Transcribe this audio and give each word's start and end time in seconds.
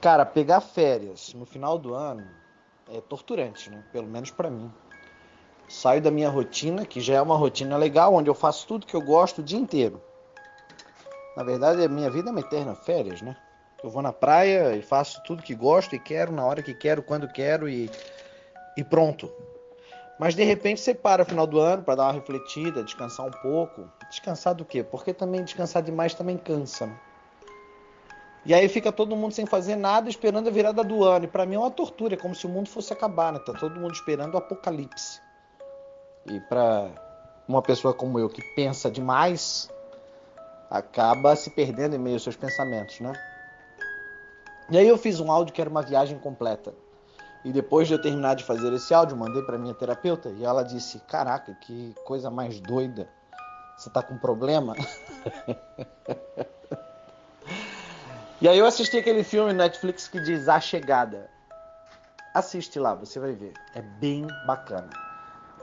Cara, 0.00 0.24
pegar 0.24 0.62
férias 0.62 1.34
no 1.34 1.44
final 1.44 1.76
do 1.76 1.92
ano 1.92 2.26
é 2.90 3.02
torturante, 3.02 3.68
né? 3.68 3.82
Pelo 3.92 4.06
menos 4.06 4.30
para 4.30 4.48
mim. 4.48 4.72
Saio 5.68 6.00
da 6.00 6.10
minha 6.10 6.30
rotina, 6.30 6.86
que 6.86 7.00
já 7.00 7.14
é 7.14 7.22
uma 7.22 7.36
rotina 7.36 7.76
legal, 7.76 8.14
onde 8.14 8.30
eu 8.30 8.34
faço 8.34 8.66
tudo 8.66 8.86
que 8.86 8.96
eu 8.96 9.02
gosto 9.02 9.40
o 9.40 9.44
dia 9.44 9.58
inteiro. 9.58 10.00
Na 11.36 11.44
verdade, 11.44 11.84
a 11.84 11.88
minha 11.88 12.10
vida 12.10 12.30
é 12.30 12.32
uma 12.32 12.40
eterna 12.40 12.74
férias, 12.74 13.20
né? 13.20 13.36
Eu 13.84 13.90
vou 13.90 14.00
na 14.00 14.12
praia 14.12 14.74
e 14.74 14.82
faço 14.82 15.22
tudo 15.22 15.42
que 15.42 15.54
gosto 15.54 15.94
e 15.94 15.98
quero, 15.98 16.32
na 16.32 16.44
hora 16.44 16.62
que 16.62 16.72
quero, 16.72 17.02
quando 17.02 17.28
quero 17.28 17.68
e, 17.68 17.90
e 18.76 18.82
pronto. 18.82 19.30
Mas 20.18 20.34
de 20.34 20.44
repente 20.44 20.80
você 20.80 20.94
para 20.94 21.24
no 21.24 21.28
final 21.28 21.46
do 21.46 21.58
ano 21.58 21.82
para 21.82 21.94
dar 21.94 22.04
uma 22.04 22.12
refletida, 22.12 22.82
descansar 22.82 23.26
um 23.26 23.30
pouco. 23.30 23.88
Descansar 24.08 24.54
do 24.54 24.64
quê? 24.64 24.82
Porque 24.82 25.14
também 25.14 25.44
descansar 25.44 25.82
demais 25.82 26.14
também 26.14 26.36
cansa. 26.36 26.86
Né? 26.86 26.96
E 28.50 28.54
aí 28.54 28.68
fica 28.68 28.90
todo 28.90 29.14
mundo 29.14 29.32
sem 29.32 29.46
fazer 29.46 29.76
nada, 29.76 30.10
esperando 30.10 30.48
a 30.48 30.50
virada 30.50 30.82
do 30.82 31.04
ano. 31.04 31.24
E 31.24 31.28
para 31.28 31.46
mim 31.46 31.54
é 31.54 31.58
uma 31.60 31.70
tortura, 31.70 32.14
é 32.14 32.16
como 32.16 32.34
se 32.34 32.46
o 32.46 32.48
mundo 32.48 32.68
fosse 32.68 32.92
acabar, 32.92 33.32
né? 33.32 33.38
Tá 33.38 33.52
todo 33.52 33.78
mundo 33.78 33.94
esperando 33.94 34.34
o 34.34 34.38
apocalipse. 34.38 35.20
E 36.26 36.40
para 36.40 36.90
uma 37.46 37.62
pessoa 37.62 37.94
como 37.94 38.18
eu 38.18 38.28
que 38.28 38.42
pensa 38.56 38.90
demais, 38.90 39.70
acaba 40.68 41.36
se 41.36 41.48
perdendo 41.50 41.94
em 41.94 41.98
meio 42.00 42.16
aos 42.16 42.24
seus 42.24 42.34
pensamentos, 42.34 42.98
né? 42.98 43.12
E 44.68 44.76
aí 44.76 44.88
eu 44.88 44.98
fiz 44.98 45.20
um 45.20 45.30
áudio 45.30 45.54
que 45.54 45.60
era 45.60 45.70
uma 45.70 45.82
viagem 45.82 46.18
completa. 46.18 46.74
E 47.44 47.52
depois 47.52 47.86
de 47.86 47.94
eu 47.94 48.02
terminar 48.02 48.34
de 48.34 48.42
fazer 48.42 48.72
esse 48.72 48.92
áudio, 48.92 49.16
mandei 49.16 49.42
para 49.42 49.58
minha 49.58 49.74
terapeuta 49.74 50.28
e 50.28 50.44
ela 50.44 50.64
disse: 50.64 50.98
"Caraca, 51.06 51.54
que 51.54 51.94
coisa 52.04 52.32
mais 52.32 52.58
doida. 52.58 53.08
Você 53.76 53.88
tá 53.90 54.02
com 54.02 54.18
problema?" 54.18 54.74
e 58.40 58.48
aí 58.48 58.58
eu 58.58 58.66
assisti 58.66 58.96
aquele 58.96 59.22
filme 59.22 59.52
Netflix 59.52 60.08
que 60.08 60.18
diz 60.18 60.48
A 60.48 60.58
Chegada. 60.58 61.30
Assiste 62.34 62.78
lá, 62.78 62.94
você 62.94 63.20
vai 63.20 63.32
ver. 63.32 63.52
É 63.74 63.82
bem 63.82 64.26
bacana. 64.46 64.88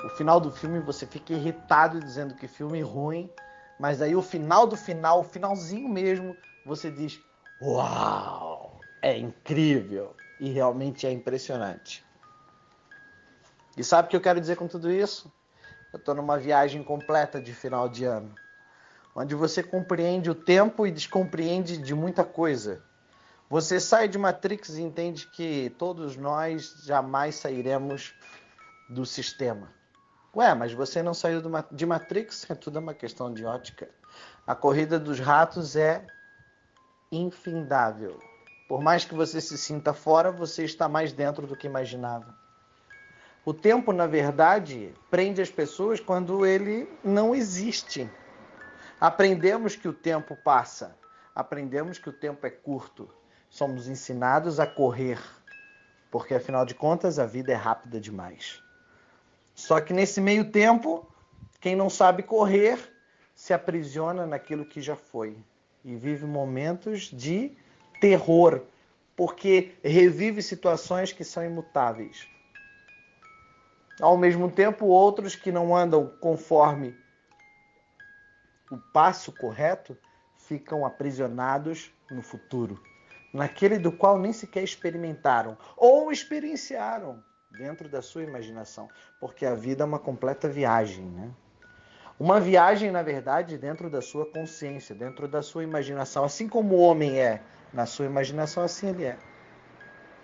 O 0.04 0.10
final 0.10 0.40
do 0.40 0.52
filme 0.52 0.80
você 0.80 1.08
fica 1.08 1.34
irritado 1.34 2.00
dizendo 2.00 2.36
que 2.36 2.48
filme 2.48 2.82
ruim, 2.82 3.32
mas 3.80 4.02
aí 4.02 4.16
o 4.16 4.22
final 4.22 4.68
do 4.68 4.76
final, 4.76 5.22
o 5.22 5.24
finalzinho 5.24 5.90
mesmo, 5.90 6.38
você 6.66 6.92
diz: 6.92 7.20
"Uau!" 7.60 8.80
é 9.02 9.18
incrível 9.18 10.16
e 10.40 10.50
realmente 10.52 11.08
é 11.08 11.12
impressionante. 11.12 12.06
E 13.76 13.84
sabe 13.84 14.08
o 14.08 14.10
que 14.10 14.16
eu 14.16 14.22
quero 14.22 14.40
dizer 14.40 14.56
com 14.56 14.68
tudo 14.68 14.92
isso? 14.92 15.32
Eu 15.92 15.98
estou 15.98 16.14
numa 16.14 16.38
viagem 16.38 16.84
completa 16.84 17.42
de 17.42 17.54
final 17.54 17.90
de 17.90 18.06
ano, 18.06 18.36
onde 19.18 19.34
você 19.34 19.64
compreende 19.64 20.30
o 20.30 20.36
tempo 20.36 20.86
e 20.86 20.92
descompreende 20.92 21.76
de 21.80 21.96
muita 21.96 22.24
coisa. 22.24 22.84
Você 23.50 23.80
sai 23.80 24.08
de 24.08 24.16
Matrix 24.16 24.78
e 24.78 24.84
entende 24.84 25.26
que 25.26 25.74
todos 25.80 26.16
nós 26.16 26.84
jamais 26.86 27.36
sairemos 27.36 28.14
do 28.88 29.08
sistema. 29.08 29.70
Ué, 30.36 30.54
mas 30.54 30.72
você 30.72 31.02
não 31.02 31.16
saiu 31.16 31.42
de 31.72 31.86
Matrix? 31.86 32.48
É 32.48 32.54
tudo 32.54 32.78
uma 32.78 32.94
questão 32.94 33.34
de 33.34 33.44
ótica. 33.44 33.90
A 34.46 34.54
corrida 34.54 35.00
dos 35.00 35.20
ratos 35.20 35.76
é 35.76 36.06
infindável. 37.12 38.20
Por 38.70 38.84
mais 38.84 39.04
que 39.04 39.16
você 39.16 39.42
se 39.42 39.58
sinta 39.58 39.94
fora, 39.94 40.32
você 40.32 40.64
está 40.64 40.88
mais 40.88 41.12
dentro 41.12 41.48
do 41.48 41.56
que 41.56 41.66
imaginava. 41.66 42.36
O 43.44 43.54
tempo, 43.54 43.92
na 43.92 44.06
verdade, 44.06 44.94
prende 45.10 45.42
as 45.42 45.50
pessoas 45.50 46.00
quando 46.00 46.46
ele 46.46 46.88
não 47.04 47.34
existe. 47.34 48.08
Aprendemos 49.00 49.76
que 49.76 49.88
o 49.88 49.94
tempo 49.94 50.36
passa, 50.36 50.98
aprendemos 51.36 52.00
que 52.00 52.10
o 52.10 52.14
tempo 52.14 52.48
é 52.48 52.50
curto. 52.50 53.08
Somos 53.48 53.88
ensinados 53.88 54.60
a 54.60 54.66
correr, 54.66 55.20
porque 56.10 56.34
afinal 56.34 56.66
de 56.66 56.74
contas 56.74 57.20
a 57.20 57.26
vida 57.26 57.52
é 57.52 57.56
rápida 57.56 58.00
demais. 58.00 58.60
Só 59.54 59.80
que 59.80 59.94
nesse 59.94 60.20
meio 60.20 60.52
tempo, 60.52 61.08
quem 61.62 61.76
não 61.76 61.92
sabe 61.92 62.24
correr 62.24 62.80
se 63.36 63.54
aprisiona 63.54 64.26
naquilo 64.26 64.66
que 64.66 64.82
já 64.82 64.96
foi 64.96 65.38
e 65.86 65.96
vive 65.96 66.26
momentos 66.26 67.04
de 67.04 67.56
terror, 68.02 68.64
porque 69.16 69.76
revive 69.84 70.42
situações 70.42 71.14
que 71.14 71.24
são 71.24 71.46
imutáveis. 71.46 72.28
Ao 74.02 74.18
mesmo 74.18 74.50
tempo, 74.50 74.88
outros 74.88 75.36
que 75.36 75.52
não 75.52 75.76
andam 75.76 76.08
conforme 76.20 76.96
o 78.70 78.78
passo 78.78 79.32
correto 79.32 79.98
ficam 80.36 80.86
aprisionados 80.86 81.92
no 82.10 82.22
futuro, 82.22 82.82
naquele 83.34 83.78
do 83.78 83.92
qual 83.92 84.18
nem 84.18 84.32
sequer 84.32 84.64
experimentaram 84.64 85.58
ou 85.76 86.12
experienciaram 86.12 87.24
dentro 87.52 87.90
da 87.90 88.02
sua 88.02 88.24
imaginação, 88.24 88.90
porque 89.20 89.46
a 89.46 89.56
vida 89.56 89.84
é 89.84 89.86
uma 89.86 90.00
completa 90.00 90.48
viagem, 90.48 91.06
né? 91.06 91.32
Uma 92.20 92.40
viagem, 92.40 92.90
na 92.92 93.04
verdade, 93.04 93.58
dentro 93.58 93.90
da 93.90 94.02
sua 94.02 94.26
consciência, 94.26 94.96
dentro 94.96 95.28
da 95.28 95.44
sua 95.44 95.64
imaginação, 95.64 96.24
assim 96.24 96.48
como 96.48 96.76
o 96.76 96.80
homem 96.80 97.20
é 97.20 97.42
na 97.72 97.86
sua 97.86 98.06
imaginação, 98.06 98.64
assim 98.64 98.90
ele 98.90 99.06
é. 99.06 99.18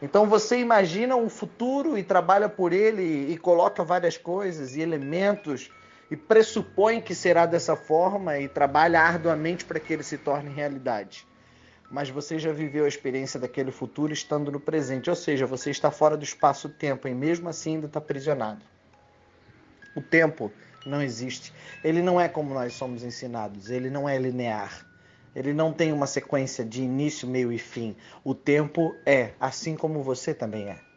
Então 0.01 0.27
você 0.27 0.57
imagina 0.57 1.15
um 1.15 1.29
futuro 1.29 1.97
e 1.97 2.03
trabalha 2.03 2.49
por 2.49 2.73
ele 2.73 3.31
e 3.31 3.37
coloca 3.37 3.83
várias 3.83 4.17
coisas 4.17 4.75
e 4.75 4.81
elementos 4.81 5.71
e 6.13 6.15
pressupõe 6.15 7.01
que 7.01 7.15
será 7.15 7.47
dessa 7.47 7.75
forma 7.75 8.37
e 8.37 8.47
trabalha 8.47 9.01
arduamente 9.01 9.65
para 9.65 9.79
que 9.79 9.91
ele 9.91 10.03
se 10.03 10.15
torne 10.15 10.53
realidade. 10.53 11.25
Mas 11.89 12.07
você 12.07 12.37
já 12.37 12.53
viveu 12.53 12.85
a 12.85 12.87
experiência 12.87 13.39
daquele 13.39 13.71
futuro 13.71 14.13
estando 14.13 14.51
no 14.51 14.59
presente, 14.59 15.09
ou 15.09 15.15
seja, 15.15 15.47
você 15.47 15.71
está 15.71 15.89
fora 15.89 16.15
do 16.15 16.23
espaço-tempo 16.23 17.07
e 17.07 17.15
mesmo 17.15 17.49
assim 17.49 17.73
ainda 17.73 17.87
está 17.87 17.97
aprisionado. 17.97 18.63
O 19.95 20.03
tempo 20.03 20.51
não 20.85 21.01
existe. 21.01 21.51
Ele 21.83 22.03
não 22.03 22.21
é 22.21 22.29
como 22.29 22.53
nós 22.53 22.73
somos 22.73 23.03
ensinados, 23.03 23.71
ele 23.71 23.89
não 23.89 24.07
é 24.07 24.15
linear. 24.15 24.85
Ele 25.35 25.51
não 25.51 25.73
tem 25.73 25.91
uma 25.91 26.05
sequência 26.05 26.63
de 26.63 26.83
início, 26.83 27.27
meio 27.27 27.51
e 27.51 27.57
fim. 27.57 27.95
O 28.23 28.35
tempo 28.35 28.95
é, 29.03 29.31
assim 29.39 29.75
como 29.75 30.03
você 30.03 30.31
também 30.31 30.69
é. 30.69 30.92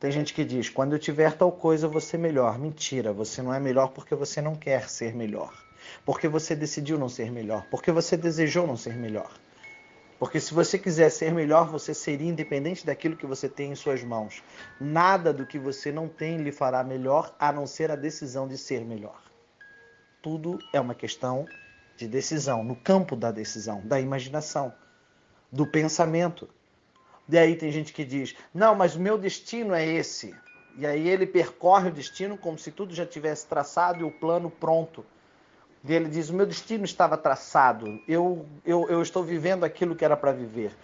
Tem 0.00 0.10
gente 0.10 0.32
que 0.32 0.44
diz: 0.44 0.70
quando 0.70 0.94
eu 0.94 0.98
tiver 0.98 1.34
tal 1.34 1.52
coisa, 1.52 2.00
ser 2.00 2.16
melhor. 2.16 2.58
Mentira, 2.58 3.12
você 3.12 3.42
não 3.42 3.52
é 3.52 3.60
melhor 3.60 3.88
porque 3.88 4.14
você 4.14 4.40
não 4.40 4.56
quer 4.56 4.88
ser 4.88 5.14
melhor. 5.14 5.52
Porque 6.06 6.26
você 6.26 6.56
decidiu 6.56 6.98
não 6.98 7.08
ser 7.08 7.30
melhor. 7.30 7.66
Porque 7.70 7.92
você 7.92 8.16
desejou 8.16 8.66
não 8.66 8.78
ser 8.78 8.96
melhor. 8.96 9.30
Porque 10.18 10.40
se 10.40 10.52
você 10.52 10.78
quiser 10.78 11.10
ser 11.10 11.32
melhor, 11.32 11.68
você 11.68 11.94
seria 11.94 12.28
independente 12.28 12.84
daquilo 12.84 13.16
que 13.16 13.26
você 13.26 13.48
tem 13.48 13.72
em 13.72 13.74
suas 13.74 14.02
mãos. 14.02 14.42
Nada 14.78 15.32
do 15.32 15.46
que 15.46 15.58
você 15.58 15.92
não 15.92 16.08
tem 16.08 16.38
lhe 16.38 16.52
fará 16.52 16.82
melhor, 16.82 17.34
a 17.38 17.52
não 17.52 17.66
ser 17.66 17.90
a 17.90 17.96
decisão 17.96 18.48
de 18.48 18.56
ser 18.58 18.84
melhor. 18.84 19.22
Tudo 20.22 20.58
é 20.74 20.80
uma 20.80 20.94
questão 20.94 21.46
de 21.96 22.06
decisão, 22.06 22.62
no 22.62 22.76
campo 22.76 23.16
da 23.16 23.30
decisão, 23.30 23.80
da 23.84 23.98
imaginação, 23.98 24.72
do 25.50 25.66
pensamento. 25.66 26.48
E 27.30 27.38
aí 27.38 27.54
tem 27.54 27.70
gente 27.70 27.92
que 27.92 28.04
diz: 28.04 28.34
não, 28.52 28.74
mas 28.74 28.96
o 28.96 29.00
meu 29.00 29.16
destino 29.16 29.72
é 29.72 29.86
esse. 29.86 30.34
E 30.76 30.86
aí 30.86 31.08
ele 31.08 31.26
percorre 31.26 31.88
o 31.88 31.92
destino 31.92 32.36
como 32.36 32.58
se 32.58 32.70
tudo 32.70 32.94
já 32.94 33.06
tivesse 33.06 33.46
traçado 33.46 34.00
e 34.00 34.04
o 34.04 34.10
plano 34.10 34.50
pronto. 34.50 35.04
E 35.84 35.92
ele 35.92 36.08
diz: 36.08 36.28
o 36.28 36.34
meu 36.34 36.46
destino 36.46 36.84
estava 36.84 37.16
traçado, 37.16 38.00
eu, 38.08 38.46
eu, 38.64 38.88
eu 38.88 39.00
estou 39.00 39.22
vivendo 39.22 39.64
aquilo 39.64 39.94
que 39.94 40.04
era 40.04 40.16
para 40.16 40.32
viver. 40.32 40.76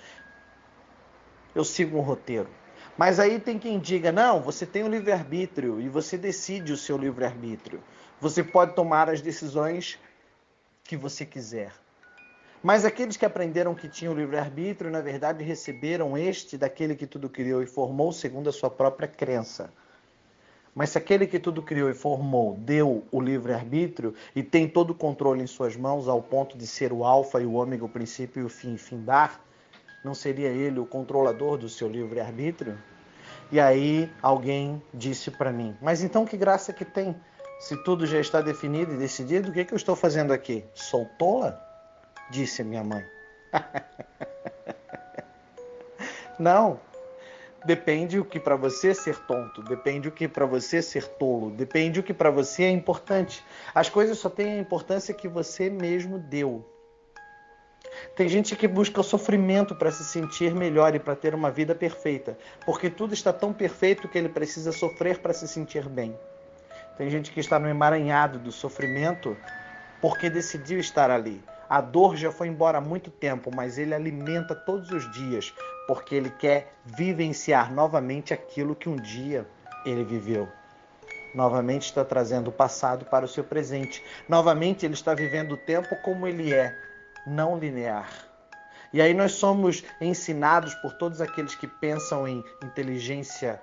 Eu 1.55 1.65
sigo 1.65 1.99
um 1.99 2.03
roteiro. 2.03 2.49
Mas 2.97 3.19
aí 3.19 3.41
tem 3.41 3.59
quem 3.59 3.81
diga: 3.81 4.13
não, 4.13 4.41
você 4.41 4.65
tem 4.65 4.85
o 4.85 4.87
um 4.87 4.91
livre-arbítrio 4.91 5.81
e 5.81 5.89
você 5.89 6.17
decide 6.17 6.73
o 6.73 6.77
seu 6.77 6.97
livre-arbítrio. 6.97 7.83
Você 8.21 8.45
pode 8.45 8.75
tomar 8.75 9.11
as 9.11 9.21
decisões 9.21 9.99
que 10.85 10.97
você 10.97 11.27
quiser. 11.27 11.73
Mas 12.67 12.85
aqueles 12.85 13.17
que 13.17 13.25
aprenderam 13.25 13.77
que 13.77 13.89
tinham 13.89 14.13
livre-arbítrio, 14.13 14.91
na 14.91 15.01
verdade, 15.01 15.45
receberam 15.45 16.19
este 16.19 16.59
daquele 16.59 16.97
que 16.97 17.07
tudo 17.07 17.29
criou 17.29 17.63
e 17.63 17.67
formou 17.67 18.11
segundo 18.11 18.49
a 18.49 18.53
sua 18.53 18.69
própria 18.69 19.07
crença. 19.07 19.73
Mas 20.75 20.91
se 20.91 20.99
aquele 20.99 21.29
que 21.29 21.39
tudo 21.39 21.63
criou 21.63 21.89
e 21.89 21.95
formou 21.95 22.57
deu 22.59 23.05
o 23.13 23.21
livre-arbítrio 23.21 24.15
e 24.35 24.43
tem 24.43 24.67
todo 24.69 24.91
o 24.91 24.95
controle 24.97 25.45
em 25.45 25.47
suas 25.47 25.77
mãos 25.77 26.09
ao 26.09 26.21
ponto 26.21 26.59
de 26.59 26.67
ser 26.67 26.93
o 26.93 27.05
alfa 27.05 27.41
e 27.41 27.47
o 27.47 27.53
ômega, 27.53 27.85
o 27.85 27.89
princípio 27.89 28.43
e 28.43 28.45
o 28.45 28.49
fim, 28.49 28.77
findar, 28.77 29.41
não 30.05 30.13
seria 30.13 30.49
ele 30.49 30.81
o 30.81 30.87
controlador 30.87 31.57
do 31.57 31.69
seu 31.69 31.89
livre-arbítrio? 31.89 32.77
E 33.53 33.61
aí 33.61 34.11
alguém 34.21 34.83
disse 34.93 35.31
para 35.31 35.53
mim: 35.53 35.77
Mas 35.81 36.03
então 36.03 36.27
que 36.27 36.37
graça 36.37 36.73
que 36.73 36.85
tem? 36.85 37.15
Se 37.61 37.77
tudo 37.85 38.07
já 38.07 38.19
está 38.19 38.41
definido 38.41 38.93
e 38.93 38.97
decidido, 38.97 39.51
o 39.51 39.53
que, 39.53 39.61
é 39.61 39.65
que 39.65 39.73
eu 39.73 39.77
estou 39.77 39.95
fazendo 39.95 40.33
aqui? 40.33 40.65
Sou 40.75 41.07
tola? 41.17 41.65
Disse 42.31 42.63
a 42.63 42.65
minha 42.65 42.85
mãe. 42.85 43.05
Não. 46.39 46.81
Depende 47.65 48.21
o 48.21 48.25
que 48.25 48.39
para 48.39 48.55
você 48.55 48.95
ser 48.95 49.19
tonto, 49.27 49.61
depende 49.61 50.07
o 50.07 50.13
que 50.13 50.29
para 50.29 50.47
você 50.47 50.81
ser 50.81 51.05
tolo, 51.05 51.51
depende 51.51 51.99
o 51.99 52.03
que 52.03 52.15
para 52.15 52.31
você 52.31 52.63
é 52.63 52.71
importante. 52.71 53.45
As 53.75 53.89
coisas 53.89 54.19
só 54.19 54.31
têm 54.31 54.53
a 54.53 54.61
importância 54.61 55.13
que 55.13 55.27
você 55.27 55.69
mesmo 55.69 56.17
deu. 56.17 56.65
Tem 58.15 58.29
gente 58.29 58.55
que 58.55 58.69
busca 58.69 59.01
o 59.01 59.05
sofrimento 59.05 59.75
para 59.75 59.91
se 59.91 60.05
sentir 60.05 60.55
melhor 60.55 60.95
e 60.95 61.01
para 61.01 61.17
ter 61.17 61.35
uma 61.35 61.51
vida 61.51 61.75
perfeita, 61.75 62.39
porque 62.65 62.89
tudo 62.89 63.15
está 63.15 63.33
tão 63.33 63.53
perfeito 63.53 64.09
que 64.09 64.17
ele 64.17 64.29
precisa 64.29 64.71
sofrer 64.71 65.19
para 65.19 65.33
se 65.33 65.49
sentir 65.49 65.89
bem. 65.89 66.17
Tem 66.97 67.11
gente 67.11 67.33
que 67.33 67.41
está 67.41 67.59
no 67.59 67.69
emaranhado 67.69 68.39
do 68.39 68.53
sofrimento 68.53 69.37
porque 70.01 70.31
decidiu 70.31 70.79
estar 70.79 71.11
ali. 71.11 71.43
A 71.69 71.81
dor 71.81 72.17
já 72.17 72.31
foi 72.31 72.49
embora 72.49 72.79
há 72.79 72.81
muito 72.81 73.11
tempo, 73.11 73.51
mas 73.55 73.79
ele 73.79 73.95
alimenta 73.95 74.55
todos 74.55 74.91
os 74.91 75.11
dias 75.13 75.53
porque 75.87 76.15
ele 76.15 76.31
quer 76.31 76.75
vivenciar 76.85 77.73
novamente 77.73 78.33
aquilo 78.33 78.75
que 78.75 78.89
um 78.89 78.97
dia 78.97 79.47
ele 79.85 80.05
viveu. 80.05 80.49
Novamente 81.35 81.85
está 81.85 82.05
trazendo 82.05 82.49
o 82.49 82.53
passado 82.53 83.05
para 83.05 83.25
o 83.25 83.29
seu 83.29 83.45
presente. 83.45 84.03
Novamente 84.29 84.87
ele 84.87 84.95
está 84.95 85.15
vivendo 85.15 85.53
o 85.53 85.57
tempo 85.57 85.95
como 86.03 86.27
ele 86.27 86.53
é, 86.53 86.75
não 87.27 87.59
linear. 87.59 88.09
E 88.93 89.03
aí 89.03 89.13
nós 89.13 89.33
somos 89.33 89.85
ensinados 90.01 90.75
por 90.77 90.95
todos 90.95 91.21
aqueles 91.21 91.55
que 91.55 91.67
pensam 91.67 92.27
em 92.27 92.43
inteligência 92.63 93.61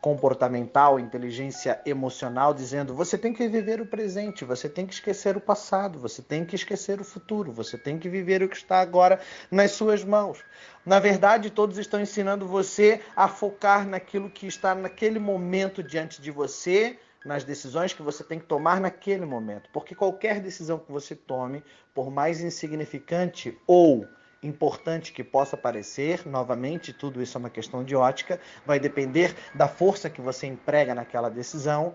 comportamental, 0.00 0.98
inteligência 0.98 1.80
emocional, 1.84 2.54
dizendo: 2.54 2.94
você 2.94 3.18
tem 3.18 3.32
que 3.32 3.48
viver 3.48 3.80
o 3.80 3.86
presente, 3.86 4.44
você 4.44 4.68
tem 4.68 4.86
que 4.86 4.94
esquecer 4.94 5.36
o 5.36 5.40
passado, 5.40 5.98
você 5.98 6.22
tem 6.22 6.44
que 6.44 6.54
esquecer 6.54 7.00
o 7.00 7.04
futuro, 7.04 7.52
você 7.52 7.76
tem 7.76 7.98
que 7.98 8.08
viver 8.08 8.42
o 8.42 8.48
que 8.48 8.56
está 8.56 8.80
agora 8.80 9.20
nas 9.50 9.72
suas 9.72 10.04
mãos. 10.04 10.38
Na 10.84 10.98
verdade, 10.98 11.50
todos 11.50 11.78
estão 11.78 12.00
ensinando 12.00 12.46
você 12.46 13.00
a 13.14 13.28
focar 13.28 13.86
naquilo 13.86 14.30
que 14.30 14.46
está 14.46 14.74
naquele 14.74 15.18
momento 15.18 15.82
diante 15.82 16.22
de 16.22 16.30
você 16.30 16.98
nas 17.24 17.44
decisões 17.44 17.92
que 17.92 18.02
você 18.02 18.22
tem 18.24 18.38
que 18.38 18.46
tomar 18.46 18.80
naquele 18.80 19.26
momento. 19.26 19.68
Porque 19.72 19.94
qualquer 19.94 20.40
decisão 20.40 20.78
que 20.78 20.90
você 20.90 21.14
tome, 21.14 21.62
por 21.92 22.10
mais 22.10 22.40
insignificante 22.40 23.58
ou 23.66 24.06
importante 24.42 25.12
que 25.12 25.24
possa 25.24 25.56
parecer, 25.56 26.26
novamente, 26.26 26.92
tudo 26.92 27.22
isso 27.22 27.36
é 27.36 27.40
uma 27.40 27.50
questão 27.50 27.82
de 27.82 27.96
ótica, 27.96 28.40
vai 28.64 28.78
depender 28.78 29.34
da 29.54 29.68
força 29.68 30.08
que 30.08 30.20
você 30.20 30.46
emprega 30.46 30.94
naquela 30.94 31.28
decisão. 31.28 31.94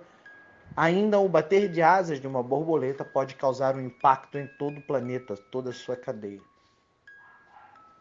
Ainda 0.76 1.20
o 1.20 1.30
bater 1.30 1.70
de 1.70 1.82
asas 1.82 2.20
de 2.20 2.28
uma 2.28 2.42
borboleta 2.42 3.06
pode 3.06 3.36
causar 3.36 3.76
um 3.76 3.82
impacto 3.82 4.38
em 4.38 4.48
todo 4.48 4.80
o 4.80 4.82
planeta, 4.82 5.36
toda 5.52 5.70
a 5.70 5.74
sua 5.74 5.96
cadeia. 5.96 6.42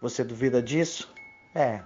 Você 0.01 0.25
duvida 0.25 0.61
disso? 0.63 1.13
É, 1.55 1.83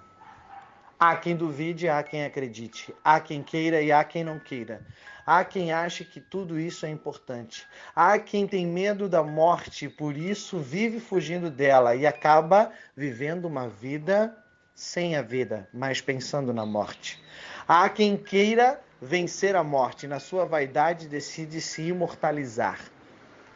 Há 0.99 1.15
quem 1.17 1.37
duvide, 1.37 1.91
há 1.91 2.03
quem 2.03 2.25
acredite, 2.25 2.95
há 3.05 3.21
quem 3.21 3.43
queira 3.43 3.83
e 3.83 3.93
há 3.93 4.03
quem 4.03 4.25
não 4.25 4.39
queira. 4.39 4.81
Há 5.27 5.45
quem 5.45 5.71
ache 5.71 6.05
que 6.05 6.21
tudo 6.21 6.59
isso 6.59 6.87
é 6.87 6.89
importante. 6.89 7.67
Há 7.95 8.19
quem 8.19 8.47
tem 8.47 8.67
medo 8.67 9.07
da 9.07 9.23
morte 9.23 9.91
por 9.91 10.17
isso 10.17 10.59
vive 10.59 10.99
fugindo 10.99 11.51
dela 11.51 11.95
e 11.95 12.07
acaba 12.07 12.73
vivendo 12.97 13.45
uma 13.45 13.69
vida 13.69 14.35
sem 14.75 15.17
a 15.17 15.23
vida, 15.23 15.69
mas 15.73 16.01
pensando 16.01 16.55
na 16.55 16.65
morte. 16.65 17.23
Há 17.69 17.89
quem 17.91 18.17
queira 18.17 18.81
vencer 19.03 19.55
a 19.55 19.63
morte 19.63 20.07
e 20.07 20.09
na 20.09 20.19
sua 20.19 20.47
vaidade 20.47 21.09
decide 21.09 21.61
se 21.61 21.83
imortalizar 21.83 22.81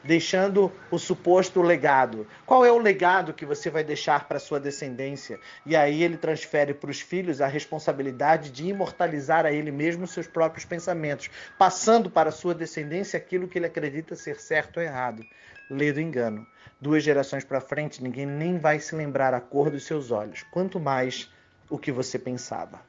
deixando 0.03 0.73
o 0.91 0.99
suposto 0.99 1.61
legado. 1.61 2.27
Qual 2.47 2.65
é 2.65 2.73
o 2.73 2.79
legado 2.79 3.35
que 3.35 3.45
você 3.45 3.69
vai 3.71 3.85
deixar 3.85 4.27
para 4.27 4.39
sua 4.39 4.59
descendência? 4.59 5.39
E 5.65 5.77
aí 5.77 6.03
ele 6.03 6.17
transfere 6.17 6.73
para 6.75 6.91
os 6.91 7.01
filhos 7.01 7.41
a 7.41 7.47
responsabilidade 7.47 8.51
de 8.51 8.67
imortalizar 8.67 9.45
a 9.45 9.53
ele 9.53 9.71
mesmo 9.71 10.07
seus 10.07 10.27
próprios 10.27 10.65
pensamentos, 10.65 11.31
passando 11.59 12.11
para 12.11 12.31
sua 12.31 12.55
descendência 12.55 13.19
aquilo 13.19 13.49
que 13.49 13.59
ele 13.59 13.67
acredita 13.67 14.17
ser 14.17 14.41
certo 14.41 14.79
ou 14.79 14.83
errado. 14.83 15.23
Lê 15.71 15.93
do 15.93 16.01
engano. 16.01 16.47
Duas 16.81 17.03
gerações 17.03 17.45
para 17.45 17.61
frente, 17.61 18.03
ninguém 18.03 18.27
nem 18.27 18.59
vai 18.59 18.81
se 18.81 18.95
lembrar 18.95 19.35
a 19.35 19.41
cor 19.41 19.71
dos 19.71 19.85
seus 19.85 20.11
olhos, 20.11 20.43
quanto 20.51 20.81
mais 20.81 21.31
o 21.69 21.79
que 21.79 21.93
você 21.93 22.19
pensava. 22.19 22.81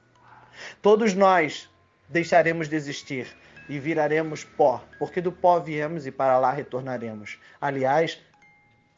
Todos 0.82 1.14
nós 1.14 1.70
deixaremos 2.08 2.68
de 2.68 2.76
existir 2.76 3.28
e 3.70 3.80
viraremos 3.80 4.44
pó, 4.44 4.84
porque 4.98 5.22
do 5.22 5.32
pó 5.32 5.60
viemos 5.60 6.06
e 6.06 6.12
para 6.12 6.38
lá 6.38 6.52
retornaremos. 6.52 7.40
Aliás, 7.60 8.22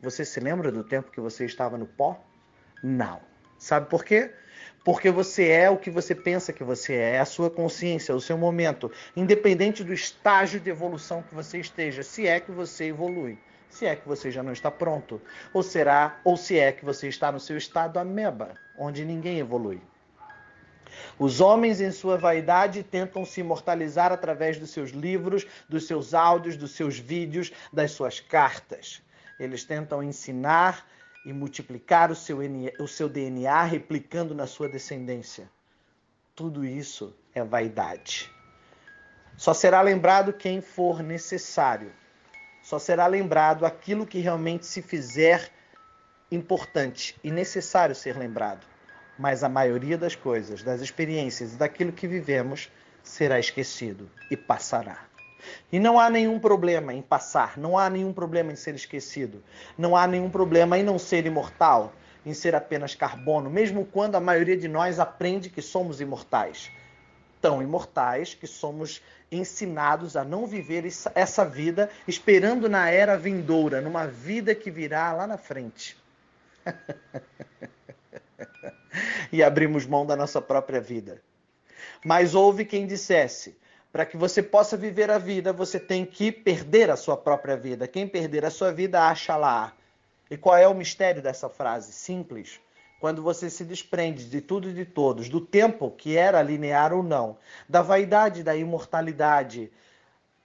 você 0.02 0.26
se 0.26 0.40
lembra 0.40 0.72
do 0.72 0.84
tempo 0.84 1.12
que 1.12 1.22
você 1.22 1.46
estava 1.46 1.78
no 1.78 1.86
pó? 1.86 2.22
Não. 2.84 3.22
Sabe 3.58 3.90
por 3.90 4.04
quê? 4.04 4.32
Porque 4.84 5.10
você 5.10 5.48
é 5.48 5.70
o 5.70 5.78
que 5.78 5.90
você 5.90 6.14
pensa 6.14 6.52
que 6.52 6.64
você 6.64 6.94
é, 6.94 7.16
é 7.16 7.20
a 7.20 7.26
sua 7.26 7.50
consciência, 7.50 8.14
o 8.14 8.20
seu 8.20 8.38
momento, 8.38 8.92
independente 9.16 9.84
do 9.84 9.94
estágio 9.94 10.60
de 10.60 10.70
evolução 10.70 11.24
que 11.24 11.34
você 11.34 11.60
esteja, 11.60 12.04
se 12.04 12.28
é 12.28 12.40
que 12.40 12.52
você 12.52 12.86
evolui, 12.86 13.38
se 13.70 13.86
é 13.86 13.96
que 13.96 14.06
você 14.06 14.30
já 14.30 14.44
não 14.44 14.52
está 14.52 14.70
pronto, 14.70 15.22
ou 15.54 15.64
será, 15.64 16.20
ou 16.26 16.36
se 16.36 16.60
é 16.60 16.74
que 16.74 16.84
você 16.84 17.08
está 17.08 17.32
no 17.32 17.40
seu 17.40 17.58
estado 17.58 17.98
ameba, 17.98 18.56
onde 18.78 19.06
ninguém 19.06 19.40
evolui. 19.40 19.82
Os 21.18 21.42
homens, 21.42 21.80
em 21.80 21.92
sua 21.92 22.18
vaidade, 22.18 22.84
tentam 22.84 23.26
se 23.26 23.42
imortalizar 23.42 24.12
através 24.12 24.58
dos 24.58 24.72
seus 24.72 24.92
livros, 24.92 25.46
dos 25.70 25.88
seus 25.88 26.14
áudios, 26.14 26.58
dos 26.58 26.72
seus 26.72 26.98
vídeos, 26.98 27.52
das 27.72 27.92
suas 27.92 28.20
cartas. 28.20 29.02
Eles 29.40 29.64
tentam 29.64 30.04
ensinar 30.04 30.88
e 31.26 31.32
multiplicar 31.32 32.12
o 32.12 32.16
seu, 32.16 32.40
o 32.80 32.88
seu 32.88 33.08
DNA, 33.08 33.64
replicando 33.64 34.34
na 34.36 34.48
sua 34.48 34.68
descendência. 34.68 35.50
Tudo 36.36 36.66
isso 36.66 37.16
é 37.34 37.44
vaidade. 37.44 38.32
Só 39.38 39.54
será 39.54 39.82
lembrado 39.82 40.34
quem 40.34 40.62
for 40.62 41.02
necessário. 41.02 41.92
Só 42.62 42.80
será 42.80 43.08
lembrado 43.08 43.66
aquilo 43.66 44.06
que 44.06 44.20
realmente 44.20 44.66
se 44.66 44.82
fizer 44.82 45.52
importante 46.32 47.16
e 47.24 47.32
necessário 47.32 47.94
ser 47.94 48.18
lembrado 48.18 48.73
mas 49.18 49.44
a 49.44 49.50
maioria 49.50 49.98
das 49.98 50.16
coisas, 50.16 50.64
das 50.64 50.82
experiências 50.82 51.54
e 51.54 51.58
daquilo 51.58 51.92
que 51.92 52.08
vivemos 52.08 52.70
será 53.04 53.40
esquecido 53.40 54.10
e 54.32 54.38
passará. 54.38 55.06
E 55.72 55.80
não 55.80 56.00
há 56.00 56.10
nenhum 56.10 56.40
problema 56.40 56.94
em 56.94 57.02
passar, 57.02 57.58
não 57.58 57.78
há 57.78 57.90
nenhum 57.90 58.14
problema 58.14 58.52
em 58.52 58.56
ser 58.56 58.76
esquecido, 58.76 59.44
não 59.78 59.96
há 59.96 60.08
nenhum 60.08 60.30
problema 60.30 60.78
em 60.78 60.84
não 60.84 60.98
ser 60.98 61.26
imortal, 61.26 61.94
em 62.26 62.34
ser 62.34 62.56
apenas 62.56 62.96
carbono, 62.96 63.50
mesmo 63.50 63.86
quando 63.86 64.16
a 64.16 64.20
maioria 64.20 64.56
de 64.56 64.68
nós 64.68 65.00
aprende 65.00 65.50
que 65.50 65.62
somos 65.62 66.00
imortais. 66.00 66.72
Tão 67.42 67.62
imortais 67.62 68.34
que 68.34 68.48
somos 68.48 69.02
ensinados 69.30 70.16
a 70.16 70.24
não 70.24 70.48
viver 70.48 70.86
essa 71.14 71.44
vida 71.44 71.90
esperando 72.08 72.70
na 72.70 72.90
era 72.90 73.18
vindoura, 73.18 73.82
numa 73.82 74.08
vida 74.08 74.56
que 74.56 74.72
virá 74.72 75.12
lá 75.12 75.28
na 75.28 75.38
frente. 75.38 75.98
e 79.34 79.42
abrimos 79.42 79.88
mão 79.88 80.06
da 80.06 80.16
nossa 80.16 80.40
própria 80.40 80.80
vida. 80.80 81.20
Mas 82.06 82.36
houve 82.36 82.64
quem 82.64 82.86
dissesse: 82.86 83.58
para 83.92 84.06
que 84.06 84.16
você 84.16 84.44
possa 84.44 84.78
viver 84.78 85.10
a 85.10 85.18
vida, 85.18 85.52
você 85.52 85.80
tem 85.80 86.06
que 86.06 86.32
perder 86.32 86.92
a 86.92 86.96
sua 86.96 87.18
própria 87.18 87.58
vida. 87.58 87.88
Quem 87.88 88.08
perder 88.08 88.46
a 88.46 88.52
sua 88.52 88.72
vida, 88.72 89.02
acha 89.02 89.36
lá. 89.36 89.74
E 90.30 90.38
qual 90.38 90.56
é 90.56 90.68
o 90.68 90.76
mistério 90.76 91.22
dessa 91.22 91.50
frase? 91.50 91.92
Simples. 91.92 92.60
Quando 93.00 93.24
você 93.24 93.50
se 93.50 93.66
desprende 93.66 94.30
de 94.30 94.40
tudo 94.40 94.70
e 94.70 94.74
de 94.74 94.86
todos, 94.86 95.28
do 95.28 95.42
tempo 95.42 95.92
que 95.92 96.16
era 96.16 96.42
linear 96.42 96.94
ou 96.94 97.04
não, 97.04 97.38
da 97.68 97.82
vaidade 97.82 98.44
da 98.44 98.56
imortalidade, 98.56 99.72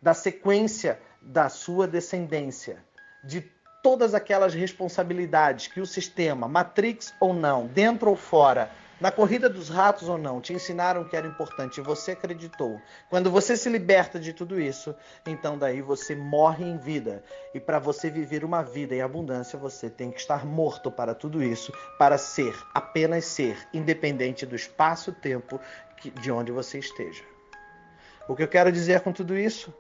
da 0.00 0.14
sequência 0.14 0.99
da 1.21 1.49
sua 1.49 1.87
descendência, 1.87 2.83
de 3.23 3.42
todas 3.82 4.14
aquelas 4.14 4.54
responsabilidades 4.54 5.66
que 5.66 5.80
o 5.80 5.87
sistema, 5.87 6.49
Matrix 6.49 7.14
ou 7.20 7.32
não, 7.32 7.66
dentro 7.66 8.11
ou 8.11 8.16
fora, 8.16 8.70
na 9.00 9.12
corrida 9.12 9.49
dos 9.49 9.68
ratos 9.68 10.08
ou 10.08 10.18
não, 10.18 10.40
te 10.40 10.52
ensinaram 10.52 11.04
que 11.04 11.16
era 11.16 11.26
importante 11.26 11.78
e 11.78 11.82
você 11.82 12.12
acreditou. 12.12 12.80
Quando 13.08 13.30
você 13.30 13.56
se 13.56 13.68
liberta 13.68 14.18
de 14.18 14.32
tudo 14.32 14.61
isso, 14.61 14.92
então 15.25 15.56
daí 15.56 15.80
você 15.80 16.16
morre 16.16 16.64
em 16.64 16.76
vida. 16.76 17.23
E 17.54 17.61
para 17.61 17.78
você 17.78 18.11
viver 18.11 18.44
uma 18.44 18.61
vida 18.62 18.97
em 18.97 19.00
abundância, 19.00 19.56
você 19.56 19.88
tem 19.88 20.11
que 20.11 20.18
estar 20.18 20.44
morto 20.44 20.90
para 20.90 21.14
tudo 21.14 21.42
isso, 21.42 21.73
para 21.97 22.18
ser, 22.18 22.52
apenas 22.75 23.25
ser, 23.25 23.56
independente 23.73 24.44
do 24.44 24.56
espaço-tempo 24.56 25.61
de 26.20 26.32
onde 26.32 26.50
você 26.50 26.80
esteja. 26.80 27.23
O 28.28 28.35
que 28.35 28.42
eu 28.42 28.49
quero 28.49 28.73
dizer 28.73 29.00
com 29.00 29.12
tudo 29.12 29.38
isso? 29.38 29.73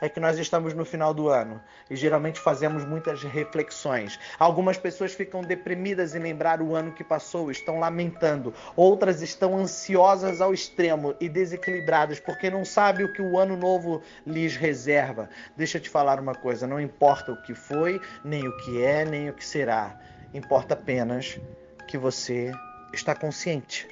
É 0.00 0.08
que 0.08 0.20
nós 0.20 0.38
estamos 0.38 0.74
no 0.74 0.84
final 0.84 1.12
do 1.12 1.28
ano 1.28 1.60
e 1.88 1.96
geralmente 1.96 2.40
fazemos 2.40 2.84
muitas 2.84 3.22
reflexões. 3.22 4.18
Algumas 4.38 4.78
pessoas 4.78 5.12
ficam 5.12 5.42
deprimidas 5.42 6.14
em 6.14 6.18
lembrar 6.18 6.62
o 6.62 6.74
ano 6.74 6.92
que 6.92 7.04
passou, 7.04 7.50
estão 7.50 7.78
lamentando. 7.78 8.54
Outras 8.74 9.22
estão 9.22 9.56
ansiosas 9.56 10.40
ao 10.40 10.54
extremo 10.54 11.14
e 11.20 11.28
desequilibradas 11.28 12.18
porque 12.20 12.50
não 12.50 12.64
sabem 12.64 13.04
o 13.04 13.12
que 13.12 13.22
o 13.22 13.38
ano 13.38 13.56
novo 13.56 14.02
lhes 14.26 14.56
reserva. 14.56 15.28
Deixa 15.56 15.78
eu 15.78 15.82
te 15.82 15.90
falar 15.90 16.18
uma 16.18 16.34
coisa: 16.34 16.66
não 16.66 16.80
importa 16.80 17.32
o 17.32 17.42
que 17.42 17.54
foi, 17.54 18.00
nem 18.24 18.46
o 18.46 18.56
que 18.58 18.82
é, 18.82 19.04
nem 19.04 19.28
o 19.28 19.34
que 19.34 19.44
será. 19.44 19.98
Importa 20.32 20.74
apenas 20.74 21.40
que 21.88 21.98
você 21.98 22.52
está 22.92 23.14
consciente. 23.14 23.88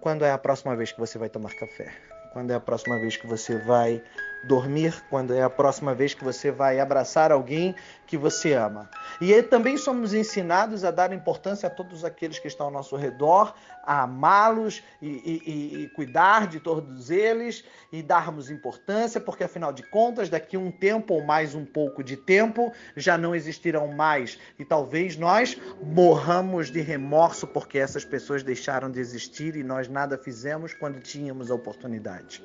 Quando 0.00 0.24
é 0.24 0.30
a 0.30 0.38
próxima 0.38 0.76
vez 0.76 0.92
que 0.92 1.00
você 1.00 1.18
vai 1.18 1.28
tomar 1.28 1.54
café? 1.54 1.90
Quando 2.32 2.50
é 2.50 2.54
a 2.54 2.60
próxima 2.60 2.98
vez 3.00 3.16
que 3.16 3.26
você 3.26 3.56
vai 3.58 4.02
dormir 4.44 5.02
quando 5.10 5.34
é 5.34 5.42
a 5.42 5.50
próxima 5.50 5.94
vez 5.94 6.14
que 6.14 6.24
você 6.24 6.50
vai 6.50 6.78
abraçar 6.78 7.32
alguém 7.32 7.74
que 8.06 8.16
você 8.16 8.52
ama. 8.52 8.88
E 9.20 9.42
também 9.42 9.76
somos 9.76 10.14
ensinados 10.14 10.84
a 10.84 10.90
dar 10.90 11.12
importância 11.12 11.66
a 11.66 11.70
todos 11.70 12.04
aqueles 12.04 12.38
que 12.38 12.48
estão 12.48 12.66
ao 12.66 12.72
nosso 12.72 12.96
redor, 12.96 13.54
a 13.82 14.02
amá-los 14.02 14.82
e, 15.00 15.08
e, 15.08 15.82
e, 15.82 15.88
cuidar 15.88 16.46
de 16.46 16.60
todos 16.60 17.10
eles 17.10 17.64
e 17.92 18.02
darmos 18.02 18.50
importância, 18.50 19.20
porque 19.20 19.44
afinal 19.44 19.72
de 19.72 19.82
contas, 19.82 20.28
daqui 20.28 20.56
um 20.56 20.70
tempo 20.70 21.14
ou 21.14 21.24
mais 21.24 21.54
um 21.54 21.64
pouco 21.64 22.02
de 22.02 22.16
tempo, 22.16 22.72
já 22.96 23.16
não 23.16 23.34
existirão 23.34 23.88
mais 23.88 24.38
e 24.58 24.64
talvez 24.64 25.16
nós 25.16 25.56
morramos 25.82 26.70
de 26.70 26.80
remorso 26.80 27.46
porque 27.46 27.78
essas 27.78 28.04
pessoas 28.04 28.42
deixaram 28.42 28.90
de 28.90 29.00
existir 29.00 29.56
e 29.56 29.62
nós 29.62 29.88
nada 29.88 30.18
fizemos 30.18 30.74
quando 30.74 31.00
tínhamos 31.00 31.50
a 31.50 31.54
oportunidade. 31.54 32.42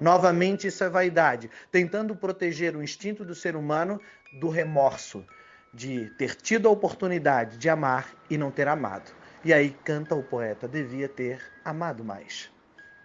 Novamente, 0.00 0.66
isso 0.66 0.82
é 0.84 0.88
vaidade, 0.88 1.50
tentando 1.70 2.14
proteger 2.14 2.76
o 2.76 2.82
instinto 2.82 3.24
do 3.24 3.34
ser 3.34 3.56
humano 3.56 4.00
do 4.40 4.48
remorso, 4.48 5.24
de 5.72 6.10
ter 6.18 6.34
tido 6.34 6.68
a 6.68 6.70
oportunidade 6.70 7.56
de 7.56 7.68
amar 7.68 8.14
e 8.28 8.36
não 8.36 8.50
ter 8.50 8.68
amado. 8.68 9.10
E 9.44 9.52
aí 9.52 9.76
canta 9.84 10.14
o 10.14 10.22
poeta: 10.22 10.68
devia 10.68 11.08
ter 11.08 11.40
amado 11.64 12.04
mais. 12.04 12.50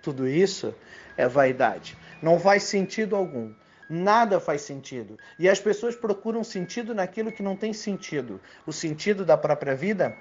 Tudo 0.02 0.28
isso 0.28 0.74
é 1.18 1.28
vaidade. 1.28 1.98
Não 2.22 2.40
faz 2.40 2.64
sentido 2.64 3.16
algum. 3.16 3.54
Nada 3.90 4.40
faz 4.40 4.62
sentido. 4.62 5.18
E 5.40 5.48
as 5.48 5.60
pessoas 5.60 5.96
procuram 5.96 6.44
sentido 6.44 6.94
naquilo 6.94 7.32
que 7.32 7.42
não 7.42 7.56
tem 7.56 7.74
sentido. 7.74 8.40
O 8.66 8.74
sentido 8.74 9.26
da 9.26 9.38
própria 9.38 9.76
vida? 9.76 10.16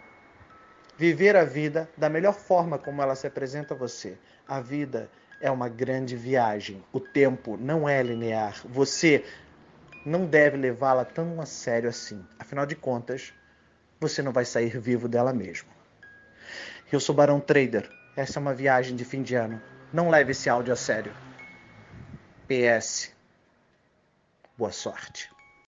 Viver 0.97 1.37
a 1.37 1.45
vida 1.45 1.91
da 1.97 2.09
melhor 2.09 2.33
forma 2.33 2.79
como 2.79 3.03
ela 3.03 3.15
se 3.15 3.27
apresenta 3.27 3.75
a 3.75 3.77
você. 3.77 4.17
A 4.49 4.61
vida 4.61 5.11
é 5.41 5.51
uma 5.51 5.69
grande 5.69 6.17
viagem. 6.17 6.83
O 6.93 7.01
tempo 7.01 7.57
não 7.57 7.89
é 7.89 8.03
linear. 8.03 8.61
Você 8.65 9.25
não 10.05 10.27
deve 10.27 10.57
levá-la 10.57 11.05
tão 11.05 11.41
a 11.41 11.47
sério 11.47 11.89
assim. 11.89 12.25
Afinal 12.39 12.65
de 12.65 12.77
contas, 12.77 13.33
você 14.01 14.23
não 14.23 14.33
vai 14.33 14.45
sair 14.45 14.79
vivo 14.79 15.09
dela 15.09 15.33
mesmo. 15.33 15.69
Eu 16.91 17.01
sou 17.01 17.15
Barão 17.15 17.41
Trader. 17.41 17.91
Essa 18.17 18.39
é 18.39 18.41
uma 18.41 18.55
viagem 18.55 18.97
de 18.97 19.05
fim 19.05 19.23
de 19.23 19.35
ano. 19.35 19.61
Não 19.93 20.09
leve 20.09 20.31
esse 20.31 20.49
áudio 20.49 20.73
a 20.73 20.77
sério. 20.77 21.13
PS. 22.49 23.13
Boa 24.57 24.73
sorte. 24.73 25.36